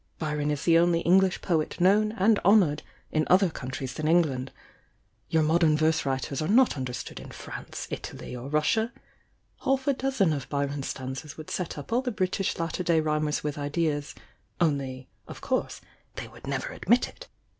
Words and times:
Byron 0.17 0.49
is 0.49 0.63
the 0.63 0.79
only 0.79 1.01
English 1.01 1.41
1S2 1.41 1.47
THE 1.47 1.47
YOUNCi 1.47 1.47
DIANA 1.47 1.59
'I 1.59 1.59
1 1.59 1.67
poet 1.67 1.79
known 1.79 2.11
and 2.27 2.39
honoured 2.39 2.83
in 3.11 3.27
other 3.29 3.51
countries 3.51 3.93
than 3.93 4.07
England— 4.07 4.51
your 5.29 5.43
modem 5.43 5.77
verse 5.77 6.07
writers 6.07 6.41
are 6.41 6.47
not 6.47 6.75
under 6.75 6.91
stood 6.91 7.19
in 7.19 7.29
France, 7.29 7.87
Italy 7.91 8.35
or 8.35 8.49
Russia. 8.49 8.91
Half 9.63 9.85
a 9.85 9.93
dozen 9.93 10.33
of 10.33 10.49
Byron's 10.49 10.87
stanzas 10.87 11.37
would 11.37 11.51
set 11.51 11.77
up 11.77 11.93
all 11.93 12.01
the 12.01 12.09
British 12.11 12.57
latter 12.57 12.81
day 12.81 12.99
rhymers 12.99 13.43
with 13.43 13.59
ideas,— 13.59 14.15
only, 14.69 15.07
of 15.27 15.39
course, 15.41 15.81
they 16.15 16.27
would 16.29 16.47
never 16.47 16.69
admit 16.69 17.07
it. 17.07 17.27